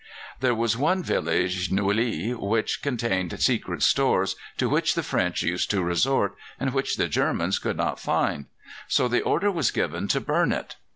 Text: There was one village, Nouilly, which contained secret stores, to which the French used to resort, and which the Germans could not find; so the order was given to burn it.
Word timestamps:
There 0.39 0.55
was 0.55 0.75
one 0.75 1.03
village, 1.03 1.71
Nouilly, 1.71 2.31
which 2.31 2.81
contained 2.81 3.39
secret 3.39 3.83
stores, 3.83 4.35
to 4.57 4.67
which 4.67 4.95
the 4.95 5.03
French 5.03 5.43
used 5.43 5.69
to 5.69 5.83
resort, 5.83 6.35
and 6.59 6.73
which 6.73 6.95
the 6.97 7.07
Germans 7.07 7.59
could 7.59 7.77
not 7.77 7.99
find; 7.99 8.47
so 8.87 9.07
the 9.07 9.21
order 9.21 9.51
was 9.51 9.69
given 9.69 10.07
to 10.07 10.19
burn 10.19 10.53
it. 10.53 10.75